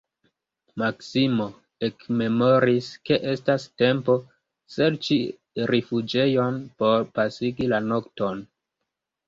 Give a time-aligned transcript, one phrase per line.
[0.81, 1.45] Maksimo
[1.87, 4.17] ekmemoris, ke estas tempo
[4.79, 5.21] serĉi
[5.75, 8.47] rifuĝejon por pasigi la nokton.